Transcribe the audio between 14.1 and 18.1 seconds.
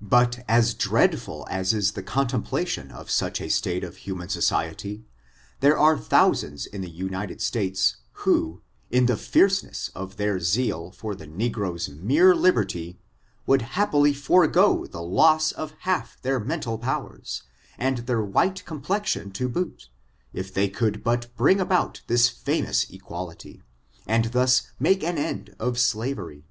forego the loss of half their mental powers, and